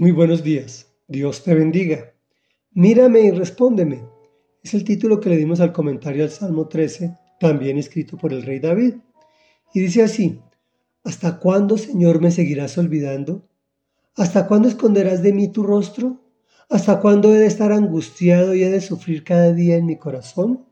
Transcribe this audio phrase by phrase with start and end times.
[0.00, 2.14] Muy buenos días, Dios te bendiga.
[2.70, 4.02] Mírame y respóndeme.
[4.62, 8.42] Es el título que le dimos al comentario al Salmo 13, también escrito por el
[8.42, 8.94] rey David.
[9.74, 10.40] Y dice así,
[11.04, 13.46] ¿Hasta cuándo, Señor, me seguirás olvidando?
[14.16, 16.18] ¿Hasta cuándo esconderás de mí tu rostro?
[16.70, 20.64] ¿Hasta cuándo he de estar angustiado y he de sufrir cada día en mi corazón?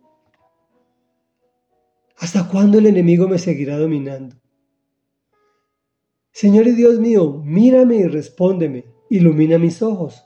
[2.16, 4.36] ¿Hasta cuándo el enemigo me seguirá dominando?
[6.32, 10.24] Señor y Dios mío, mírame y respóndeme ilumina mis ojos,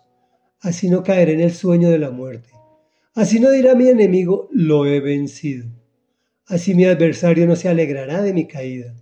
[0.61, 2.51] así no caeré en el sueño de la muerte.
[3.15, 5.67] Así no dirá mi enemigo, lo he vencido.
[6.47, 8.95] Así mi adversario no se alegrará de mi caída.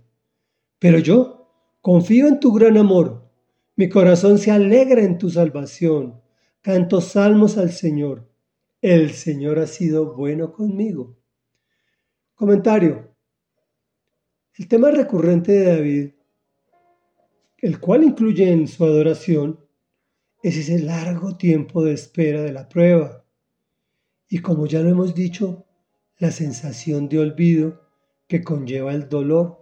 [0.79, 1.49] Pero yo
[1.81, 3.29] confío en tu gran amor.
[3.75, 6.21] Mi corazón se alegra en tu salvación.
[6.61, 8.29] Canto salmos al Señor.
[8.81, 11.17] El Señor ha sido bueno conmigo.
[12.35, 13.15] Comentario.
[14.57, 16.09] El tema recurrente de David,
[17.59, 19.59] el cual incluye en su adoración
[20.43, 23.23] es ese largo tiempo de espera de la prueba.
[24.27, 25.65] Y como ya lo hemos dicho,
[26.17, 27.81] la sensación de olvido
[28.27, 29.61] que conlleva el dolor,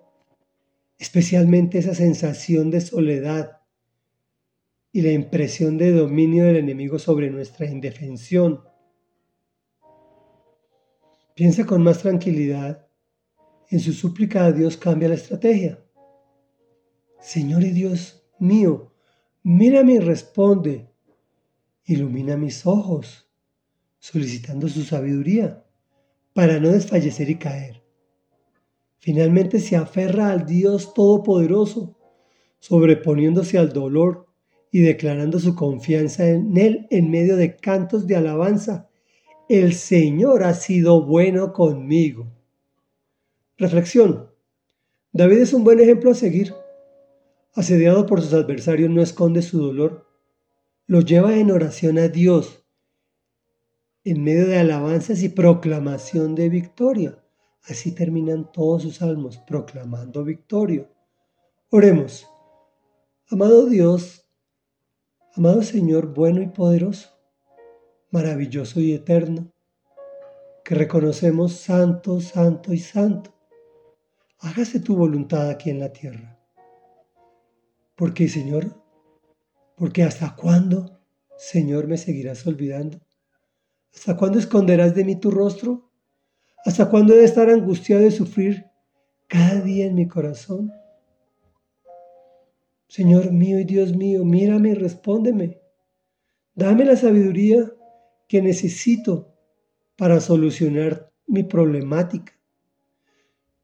[0.97, 3.61] especialmente esa sensación de soledad
[4.91, 8.61] y la impresión de dominio del enemigo sobre nuestra indefensión.
[11.35, 12.87] Piensa con más tranquilidad.
[13.69, 15.79] En su súplica a Dios cambia la estrategia.
[17.21, 18.93] Señor y Dios mío,
[19.43, 20.89] Mírame y responde.
[21.85, 23.27] Ilumina mis ojos,
[23.97, 25.63] solicitando su sabiduría
[26.33, 27.81] para no desfallecer y caer.
[28.99, 31.97] Finalmente se aferra al Dios Todopoderoso,
[32.59, 34.27] sobreponiéndose al dolor
[34.71, 38.89] y declarando su confianza en Él en medio de cantos de alabanza.
[39.47, 42.27] El Señor ha sido bueno conmigo.
[43.57, 44.29] Reflexión.
[45.13, 46.53] David es un buen ejemplo a seguir
[47.53, 50.07] asediado por sus adversarios, no esconde su dolor,
[50.87, 52.65] lo lleva en oración a Dios,
[54.03, 57.23] en medio de alabanzas y proclamación de victoria.
[57.63, 60.89] Así terminan todos sus salmos, proclamando victoria.
[61.69, 62.27] Oremos.
[63.29, 64.27] Amado Dios,
[65.35, 67.09] amado Señor bueno y poderoso,
[68.09, 69.51] maravilloso y eterno,
[70.65, 73.31] que reconocemos santo, santo y santo.
[74.39, 76.38] Hágase tu voluntad aquí en la tierra
[77.99, 78.81] ¿Por qué, Señor?
[79.75, 81.01] Porque hasta cuándo,
[81.37, 83.01] Señor, me seguirás olvidando?
[83.93, 85.91] ¿Hasta cuándo esconderás de mí tu rostro?
[86.63, 88.67] ¿Hasta cuándo he de estar angustiado de sufrir
[89.27, 90.71] cada día en mi corazón?
[92.87, 95.59] Señor mío y Dios mío, mírame y respóndeme.
[96.55, 97.69] Dame la sabiduría
[98.29, 99.35] que necesito
[99.97, 102.31] para solucionar mi problemática.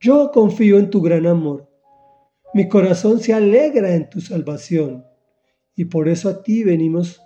[0.02, 1.74] Yo confío en tu gran amor
[2.56, 5.06] mi corazón se alegra en tu salvación
[5.76, 7.22] y por eso a ti venimos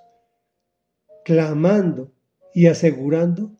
[1.23, 2.11] clamando
[2.51, 3.55] y asegurando,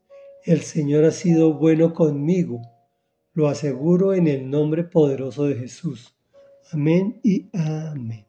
[0.46, 2.60] el Señor ha sido bueno conmigo.
[3.34, 6.18] Lo aseguro en el nombre poderoso de Jesús.
[6.72, 8.29] Amén y amén.